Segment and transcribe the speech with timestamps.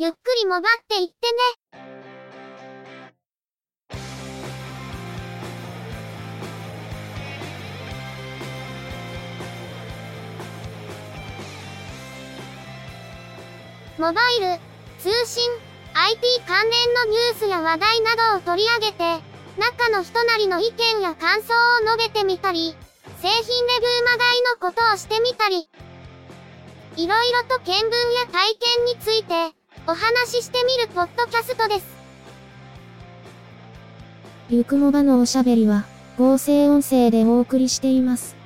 [0.00, 1.38] ゆっくりもばっていってね。
[13.98, 14.60] モバイル、
[15.00, 15.50] 通信、
[15.94, 19.20] IT 関連のニュースや話題などを取り上げて、
[19.58, 22.76] 中の人なりの意見や感想を述べてみたり、
[23.20, 25.68] 製品レビューまがいのことをしてみたり、
[26.94, 29.58] いろいろと見聞や体験について、
[29.90, 31.86] お話ししてみるポッドキャストです。
[34.50, 35.86] ゆくもばのおしゃべりは、
[36.18, 38.36] 合成音声でお送りしています。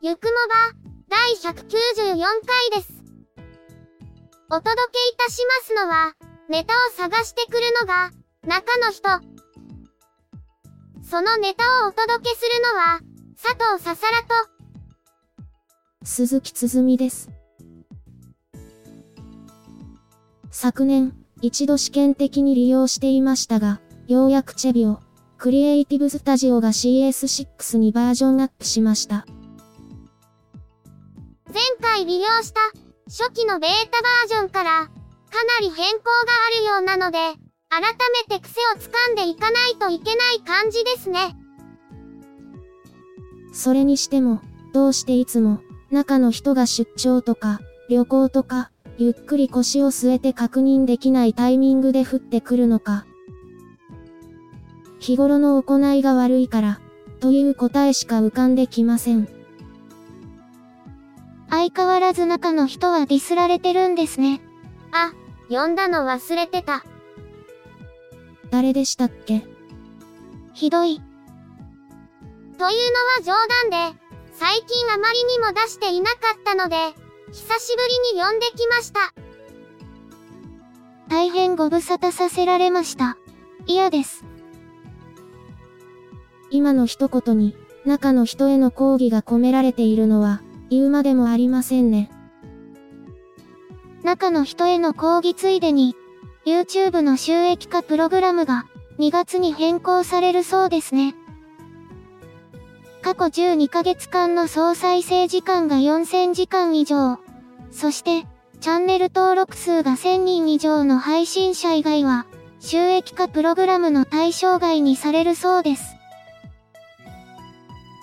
[0.00, 0.72] ゆくもば、
[1.10, 2.16] 第194
[2.72, 2.90] 回です。
[4.50, 8.10] お届けいたしますのは、ネタを探してくるのが、
[8.46, 9.08] 中の人。
[11.02, 13.00] そのネタをお届けするのは、
[13.42, 14.34] 佐藤ささらと、
[16.04, 17.30] 鈴木つづみです。
[20.50, 25.00] 昨年、一度試験的に利用していましたが、ようやくチェビオ、
[25.38, 29.24] クリエイティブスタジオが CS6 にバージョンアップしました。
[31.46, 32.60] 前回利用した、
[33.06, 34.90] 初期のベータバージョンから、
[35.32, 36.10] かなり変更が
[36.56, 37.18] あるようなので、
[37.70, 37.80] 改
[38.28, 41.34] めて癖をつかんでいかないといけない感じですね。
[43.54, 44.42] それにしても、
[44.74, 53.06] どうしていつも、中の人が出張とか、旅行とか、ゆっくり腰を据えて確認できないタイミングで降ってくるのか。
[54.98, 56.80] 日頃の行いが悪いから、
[57.20, 59.28] という答えしか浮かんできません。
[61.48, 64.42] 相変わらず中の人はディスられてるんですね。
[64.92, 65.12] あ、
[65.52, 66.82] 呼んだの忘れてた。
[68.50, 69.44] 誰でしたっけ？
[70.54, 70.96] ひどい。
[70.96, 72.72] というのは
[73.22, 73.32] 冗
[73.70, 73.98] 談で、
[74.32, 76.76] 最近あまりにも出していなかったので、
[77.32, 77.82] 久しぶ
[78.14, 79.12] りに呼んできました。
[81.08, 83.18] 大変ご無沙汰させられました。
[83.66, 84.24] 嫌です。
[86.50, 90.40] 今の一言に、中の人への抗議が込められているのは、
[90.70, 92.10] 言うまでもありませんね。
[94.02, 95.96] 中の人への抗議ついでに、
[96.44, 98.66] YouTube の収益化プログラムが
[98.98, 101.14] 2月に変更されるそうですね。
[103.00, 107.18] 過去12ヶ月間の総再生時間が4000時間以上。
[107.70, 108.26] そして、
[108.60, 112.26] チャンネル登録数が1000人以上の配信者以外は、
[112.60, 115.96] 収益化プログラムの対象外にされるそうです。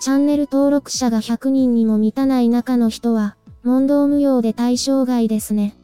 [0.02, 5.79] チャンネル登録者が100人にも満たない中の人は、問答無用で対象外ですね。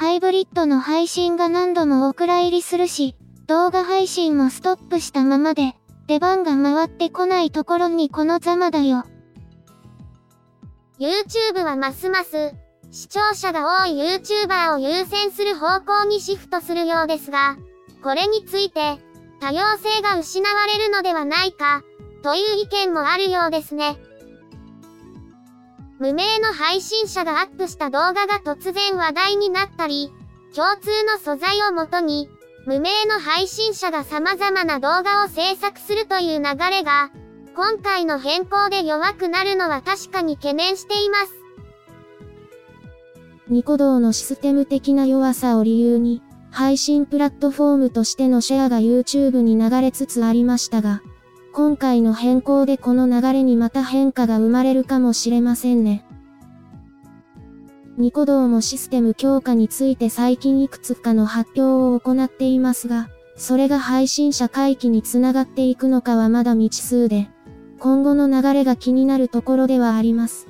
[0.00, 3.16] ハイブリッドの配信が何度もお蔵入りするし、
[3.46, 5.74] 動画配信もストップしたままで、
[6.06, 9.04] 出番が回ってこないところにこのざまだよ。
[10.98, 12.54] YouTube はますます、
[12.90, 17.58] 視聴者が多い YouTuber を優先する方向にシフトするようですが、
[18.02, 18.96] これについて、
[19.38, 21.82] 多様性が失われるのではないか、
[22.22, 23.98] という意見もあるようですね。
[26.00, 30.10] 無名の配信者がアップした動画が突然話題になったり、
[30.56, 32.30] 共通の素材をもとに、
[32.64, 37.10] 無名の配信者が様々な動画を制作するという流れが、
[37.54, 41.34] 今回の変更で弱くなるのは確かに懸念しています。
[43.50, 51.02] ニコ動のシステム的な弱さを理由に、配信プラットフォームとしてのシェアが YouTube に流れつつありましたが、
[51.52, 56.04] 今回の変更でこの流れにまた変化が生まれるかもしれませんね。
[57.98, 67.28] ニコ動もシステム強化について最近いくつかの発表を行っていますが、それが配信者回帰につながっていくのかはまだ未知数で、
[67.78, 70.46] 今後の流れが気になるところではあります。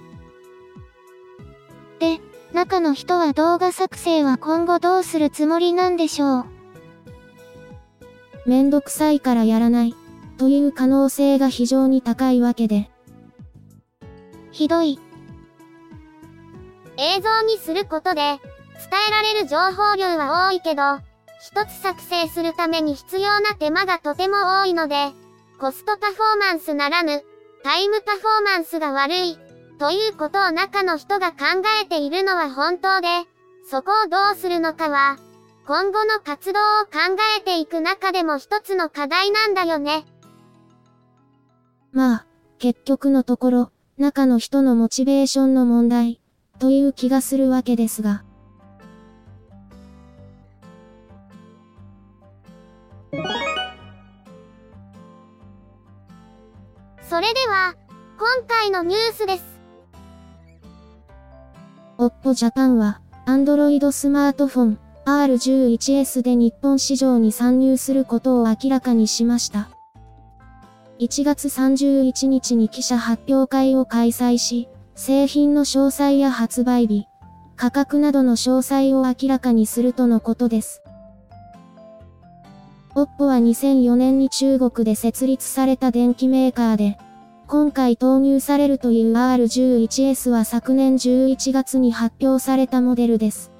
[1.98, 2.20] で、
[2.52, 6.44] 中の人は動画作成は今後どうするつもりなんでしょう？
[8.46, 9.94] めんどくさいからやらない、
[10.40, 12.90] という可能性が非常に高いわけで、
[14.52, 14.98] ひどい。
[16.96, 18.40] 映像にすることで、伝
[19.08, 20.82] えられる情報量は多いけど、
[21.42, 25.12] 一つ作成するために必要な手間がとても多いので、
[25.60, 27.22] コストパフォーマンスならぬ、
[27.62, 29.38] タイムパフォーマンスが悪い、
[29.78, 33.08] ということを中の人が考えているのは本当で、
[33.70, 35.18] そこをどうするのかは、
[35.66, 40.06] 今後の活動を考えていく中でも一つの課題なんだよね。
[41.92, 42.26] まあ、
[42.58, 46.20] 結局のところ、中の人のモチベーションの問題、
[46.58, 48.24] という気がするわけですが。
[57.02, 57.74] それでは、
[58.18, 59.60] 今回のニュースです。
[61.98, 69.68] OPPO Japan は、Android スマートフォン R11S で日本市場に参入することを明らかにしました。
[71.00, 77.06] 1月31日に記者発表会を開催し、製品の詳細や発売日、
[77.56, 80.82] 価格などの詳細を明らかにするとのことです。
[82.94, 86.98] OPPO は2004年に中国で設立された電機メーカーで、
[87.46, 93.52] 今回投入されるという R11S は昨年11月に発表されたモデルです。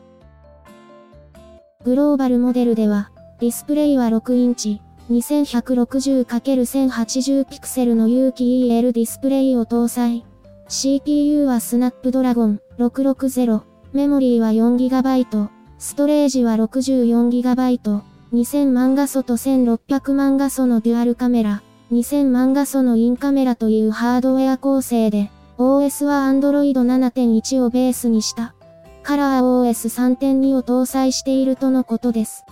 [1.84, 10.24] グローバルモデルでは、ディスプレイは6インチ、2160×1080 ピクセルの有機 EL ディスプレイを搭載。
[10.68, 13.62] CPU はスナップドラゴン660。
[13.92, 15.48] メモリーは 4GB。
[15.78, 18.02] ストレージは 64GB。
[18.32, 21.64] 2000万画素と1600万画素のデュアルカメラ。
[21.90, 28.54] 2000万画素のインカメラというハードウェア構成で、OS は Android 7.1をベースにした。
[29.02, 32.44] カラー OS3.2 を搭載しているとのことです。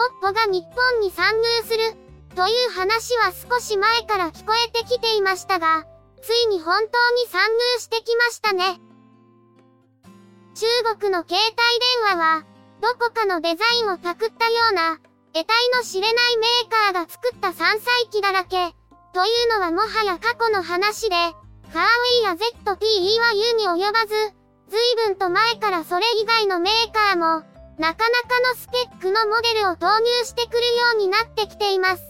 [0.00, 1.94] OPPO が日本に参入する、
[2.34, 5.84] という話は少し前から聞こえてきていましたが、
[6.22, 8.80] ついに本当に参入してきましたね。
[10.54, 10.66] 中
[10.98, 11.36] 国の携帯
[12.08, 12.44] 電話は、
[12.80, 14.98] どこかのデザインをパクったような、
[15.34, 18.74] 得体の知れないメーカーが作った山菜機だらけ、
[19.12, 24.14] というのはもはや過去の話で、ファーウェイや ZTE は言うに及ばず、
[24.68, 27.49] 随分と前からそれ以外のメーカーも、
[27.80, 30.62] なかなかのスペックのモデルを投入してくるよ
[30.96, 32.02] うになってきています。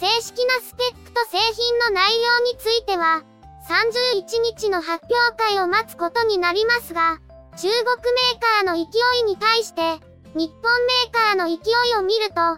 [0.00, 3.24] 正式なスペックと製品の内容については、
[3.68, 4.24] 31
[4.56, 7.18] 日の発表会を待つことになりますが、
[7.58, 10.00] 中国メーカーの勢いに対して、
[10.34, 12.56] 日本メーカーの勢いを見ると、な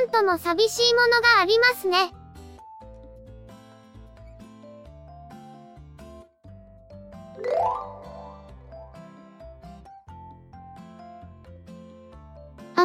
[0.00, 2.15] んとも寂しいものがありますね。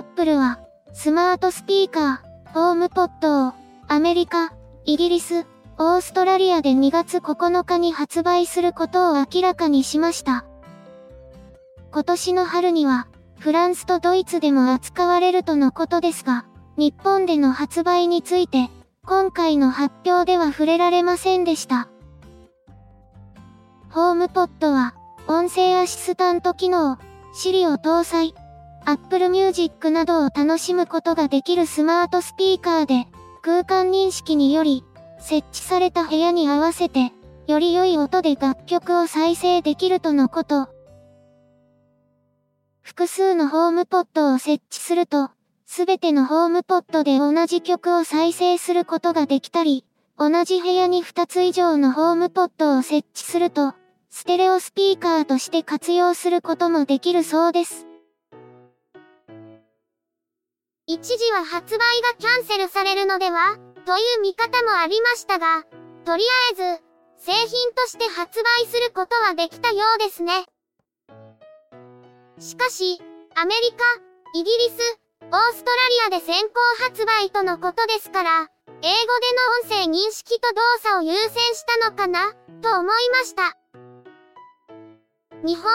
[0.01, 0.57] アップルは、
[0.93, 3.53] スマートスピーカー、ホームポットを、
[3.87, 4.51] アメリカ、
[4.83, 5.45] イギリス、
[5.77, 10.43] オーストラリアで2月9日に発売することを明らかにしました。
[11.91, 18.71] 今年の春には、フランスとドイツでも扱われるとのことですが、日本での発売について、
[19.05, 21.89] 今回の発表では触れられませんでした。
[23.91, 24.95] ホームポットは、
[25.27, 26.97] 音声アシスタント機能、
[27.35, 28.33] Siri を搭載、
[28.85, 33.07] Apple Music などを楽しむことができるスマートスピーカーで、
[33.41, 34.83] 空間認識により、
[35.19, 37.11] 設置された部屋に合わせて、
[37.47, 40.69] より良い音で楽曲を再生できるとのこと。
[42.81, 45.29] 複数のホームポットを設置すると、
[45.65, 49.85] すべてのホームポットで同じ曲を再生することができたり、
[50.17, 53.73] 同じ部屋に2つ以上のホームポットを設置すると、
[54.09, 57.90] ステレオスピーカーとして活用することもできるそうです。
[60.93, 63.55] 一時は発売がキャンセルされるのでは？
[63.85, 65.63] という見方もありましたが、
[66.03, 66.83] とりあえず、
[67.17, 70.43] 製品として発売することはできたようですね。
[72.39, 73.01] しかし、
[73.35, 73.85] アメリカ、
[74.37, 76.49] イギリス、オーストラリアで先行
[76.83, 78.91] 発売とのことですから、英語で
[79.71, 83.55] の音声認識と動作を優先したのかな、と思いました。
[85.45, 85.69] 日本語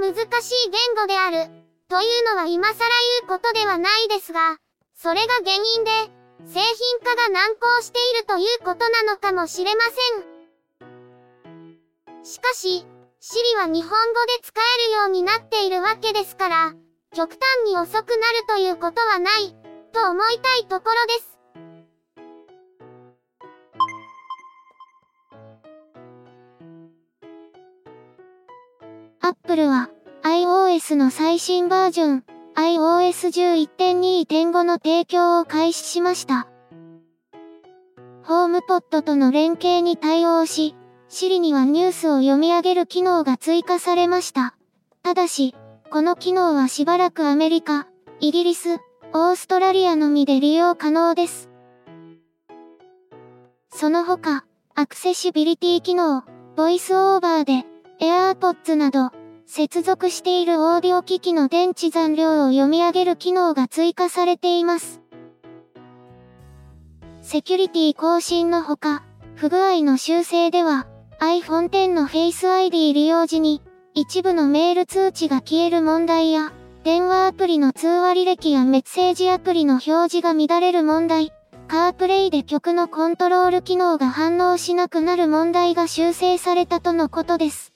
[0.00, 1.50] は難しい言語である、
[1.90, 2.88] というのは今更言
[3.26, 4.56] うことではないですが、
[5.02, 5.90] それが原因で、
[6.46, 9.90] 製品化が難航しているということなのかもしれませ
[10.86, 12.24] ん。
[12.24, 12.86] しかし、
[13.20, 16.74] Siri は日本語で使えるようになっているわけですから、
[17.12, 19.56] 極端に遅くなるということはない、
[19.92, 21.36] と思いたいところです。
[29.20, 29.90] Apple は
[30.22, 36.48] iOS の最新バージョン iOS11.2.5 の提供を開始しました。
[38.24, 40.74] ホームポットとの連携に対応し、
[41.08, 44.54] Siri にはニュースを読み上げる機能が追加されました。
[45.02, 45.54] ただし、
[45.90, 47.86] この機能はしばらくアメリカ、
[48.20, 48.78] イギリス、
[49.12, 51.50] オーストラリアのみで利用可能です。
[53.70, 54.44] その他、
[54.74, 56.22] アクセシビリティ機能、
[56.56, 57.66] ボイスオーバーで、
[58.00, 59.10] AirPods など、
[59.54, 65.02] 接続しているオーディオ機器の電池残量を読み上げる機能が追加されています。
[67.20, 69.02] セキュリティ更新のほか、
[69.34, 70.86] 不具合の修正では、
[71.20, 73.60] iPhone X の Face ID 利用時に、
[73.92, 76.50] 一部のメール通知が消える問題や、
[76.82, 81.30] 電話アプリの通話履歴やメッセージアプリの表示が乱れる問題、
[81.68, 87.71] カープレイで曲のコントロール機能が反応しなくなる問題が修正されたとのことです。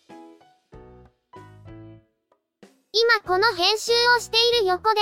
[2.99, 5.01] 今この編集をしている横で、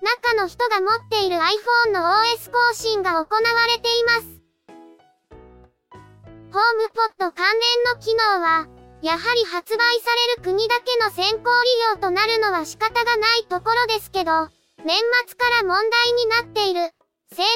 [0.00, 4.40] 中の人が持っている iPhone の OS 更新が行われています。
[6.50, 8.66] ホームポット関連の機能は、
[9.02, 10.08] やはり発売さ
[10.38, 11.44] れる国だけの先行利
[11.92, 14.48] 用となるのは仕方がないところですけど、
[14.82, 14.96] 年
[15.28, 16.80] 末から問題になっている、
[17.30, 17.46] 性能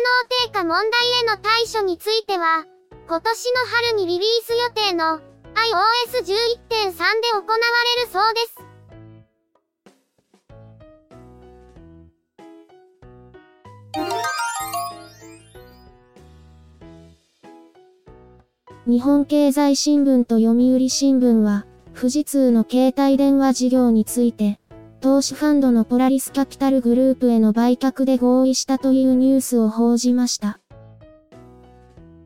[0.44, 2.66] 低下問題への対処については、
[3.08, 5.18] 今年の春にリリース予定の
[5.56, 6.92] iOS11.3 で
[7.32, 7.56] 行わ
[7.96, 8.67] れるそうです。
[18.88, 24.58] 日本経済新聞と読売新聞は、富士通の携帯電話事業について、
[25.02, 30.58] 投資ファンドのポラリスキャピタルグループへの売却で合意したというニュースを報じました。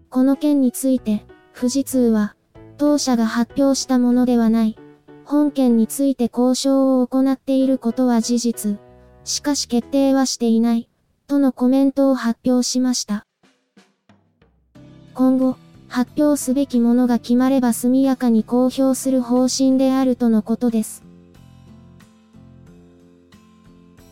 [0.08, 2.36] この件について、富士通は、
[2.78, 4.78] 当社が発表したものではない。
[5.24, 8.78] 本件について交渉を行っていることは事実。
[9.24, 10.88] しかし決定はしていない。
[11.26, 13.26] とのコメントを発表しました。
[15.14, 15.56] 今後、
[15.92, 21.02] 発表すべきものが決まれば速やかに公表する方針であるとのことです。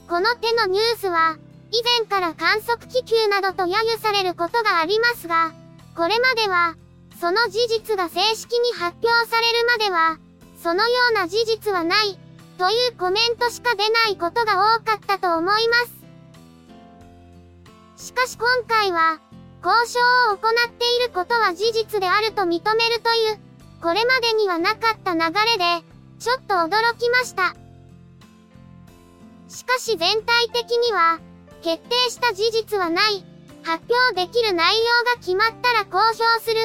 [0.06, 1.38] この手のニュースは、
[1.72, 5.54] 以前から観測気球などと揶揄されることがありますが、
[5.96, 6.76] これまでは、
[7.18, 10.18] その事実が正式に発表されるまでは、
[10.62, 12.18] そのような事実はない、
[12.58, 15.76] というコメントしか出ないことが多かったと思いま
[17.96, 18.04] す。
[18.08, 19.18] しかし今回は、
[19.62, 20.00] 交渉
[20.32, 23.38] を行っていることは事実であると認めるという、
[23.82, 25.84] これまでにはなかった流れで、
[26.18, 27.54] ちょっと驚きました。
[29.48, 31.18] しかし全体的には、
[31.62, 33.24] 決定した事実はない、
[33.62, 36.60] 発表できる内容が決まったら公表する、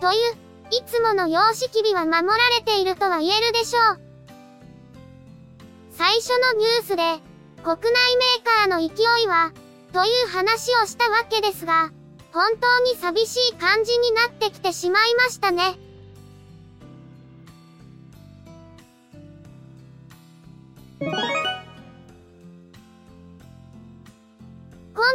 [0.00, 0.36] という、
[0.70, 4.00] いつもの様式美は守られているとは言えるでしょう。
[5.90, 7.20] 最初のニュースで、
[7.62, 9.52] 国内メーカーの勢いは、
[9.92, 11.90] という話をしたわけですが、
[12.32, 15.78] 本当に寂しい感じになってきてしまいましたね。
[21.00, 21.10] 今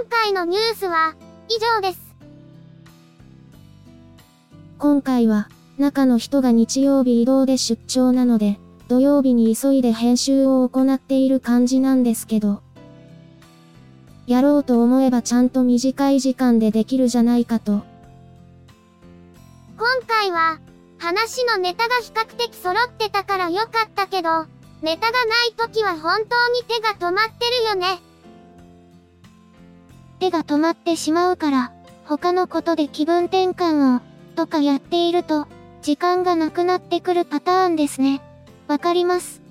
[0.09, 1.15] 回のニュースは
[1.49, 2.01] 以上です。
[4.79, 12.62] 今回は中の人が日曜日移動で出張なので土曜日に急いで編集を行っている感じなんですけど
[14.25, 17.83] やろうと思えばちゃんと短い時間でできるじゃないかと。
[19.77, 20.59] 今回は、
[20.97, 24.45] 話のネタが比較的揃ってたから良かったけど、
[24.81, 27.99] ネタがない時は本当に手が止まってるよね。
[30.19, 31.73] 手が止まってしまうから、
[32.05, 34.01] 他のことで気分転換を、
[34.37, 35.47] とかやっていると、
[35.81, 38.21] 時間がなくなってくるパターンですね。
[38.69, 39.42] わかります。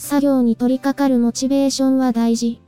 [0.00, 2.58] 作業に取り掛かるモチベーションは大事。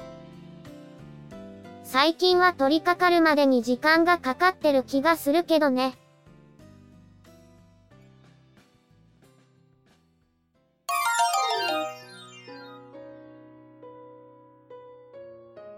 [1.82, 5.94] 最近は取り掛かるまでに時間がかかってる気がするけどね。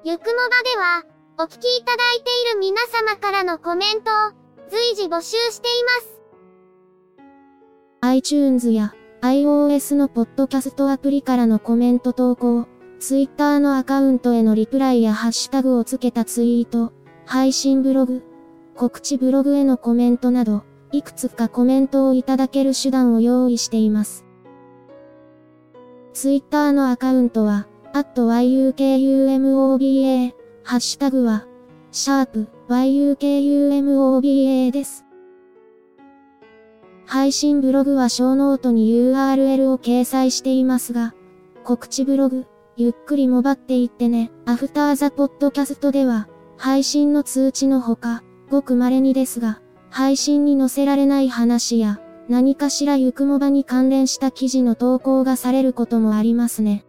[0.02, 1.04] ゆくもばでは、
[1.38, 4.14] お聞きいただいている皆様からのコメントを
[4.70, 5.70] 随時募集してい
[7.22, 8.02] ます。
[8.02, 8.92] iTunes や
[9.24, 12.66] iOS のポッドキャストアプリからのコメント投稿、
[13.00, 16.92] Twitter のアカウントへのリプライやハッシュタグをつけたツイート、
[17.24, 18.22] 配信ブログ、
[18.76, 24.26] 告知ブログへのコメントなど、いくつかコメントをいただける手段を用意しています。
[26.12, 31.46] Twitter のアカウントは、yukumoba、ハッシュタグは、
[31.92, 35.03] シャープ yukumoba です。
[37.06, 41.14] 配信ブログはショーノートに URL を掲載していますが、
[41.62, 42.46] 告知ブログ、
[42.76, 44.32] ゆっくりもばっていってね。
[44.46, 56.84] After the Podcast では、配信の通知のほか、ごく稀にですが、配信に載せられない話や、何かしらゆくもばに関連した記事の投稿がされることもありますね。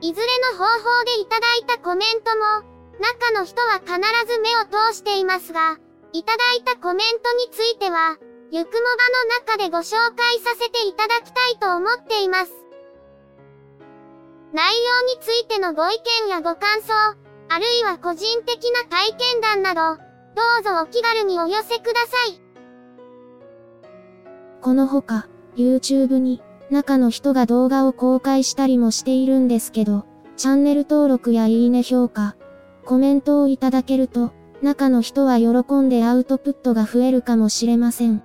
[0.00, 3.94] いずれの方法でいただいたコメントも、中の人は必
[4.32, 5.78] ず目を通していますが、
[6.14, 8.16] いただいたコメントについては、
[8.52, 12.52] ゆくもばの中でご紹介させていただきたいと思っています。
[14.52, 16.92] 内容についてのご意見やご感想、
[17.48, 22.40] あるいは個人的な体験談など、どうぞお気軽にお寄せください。
[24.60, 26.40] このほか、YouTube に、
[26.70, 30.06] 中の人が動画を公開したりもしているんですけど、
[30.36, 32.36] チャンネル登録やいいね評価、
[32.84, 34.30] コメントをいただけると、
[34.64, 38.22] 中の人は喜んでアウトプットが増えるかもしれません。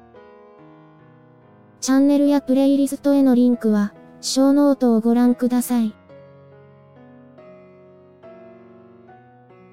[1.81, 5.93] チャンネルやプレイリストへのリンクは、ショーノートをご覧ください。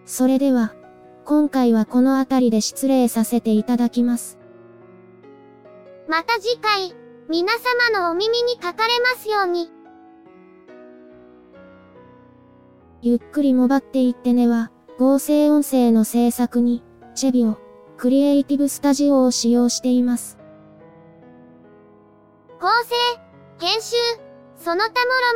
[0.05, 0.75] それでは、
[1.25, 4.39] 今回はこの辺りで失礼させていただきます。
[6.09, 6.95] また次回、
[7.29, 7.53] 皆
[7.91, 9.71] 様のお耳にかかれますように。
[13.03, 16.83] ゆっくりもばっていってねは、合成音声の制作に、
[17.15, 17.59] チェビオ、
[17.99, 20.39] クリエイティブスタジオを使用しています。
[22.59, 22.95] 構成、
[23.61, 23.97] 編集、
[24.57, 24.89] その他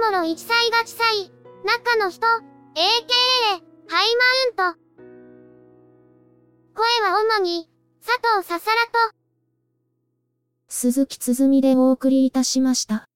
[0.08, 1.30] もろもろ一切が地裁、
[1.64, 2.40] 中の人、AKA、
[3.88, 4.16] ハイ
[4.56, 4.80] マウント。
[6.74, 7.68] 声は主に、
[8.02, 9.14] 佐藤ささらと、
[10.68, 13.09] 鈴木つづみでお送りいたしました。